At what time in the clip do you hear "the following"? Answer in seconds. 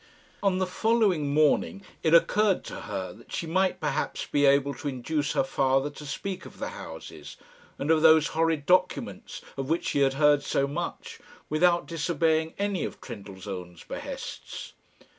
0.57-1.31